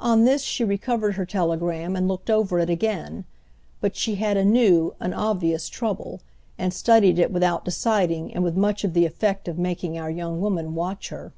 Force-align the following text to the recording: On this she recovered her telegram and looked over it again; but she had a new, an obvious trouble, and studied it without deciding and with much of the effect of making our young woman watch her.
On 0.00 0.24
this 0.24 0.40
she 0.40 0.64
recovered 0.64 1.16
her 1.16 1.26
telegram 1.26 1.94
and 1.94 2.08
looked 2.08 2.30
over 2.30 2.60
it 2.60 2.70
again; 2.70 3.26
but 3.82 3.94
she 3.94 4.14
had 4.14 4.38
a 4.38 4.42
new, 4.42 4.94
an 5.00 5.12
obvious 5.12 5.68
trouble, 5.68 6.22
and 6.56 6.72
studied 6.72 7.18
it 7.18 7.30
without 7.30 7.66
deciding 7.66 8.32
and 8.32 8.42
with 8.42 8.56
much 8.56 8.84
of 8.84 8.94
the 8.94 9.04
effect 9.04 9.48
of 9.48 9.58
making 9.58 9.98
our 9.98 10.08
young 10.10 10.40
woman 10.40 10.74
watch 10.74 11.10
her. 11.10 11.34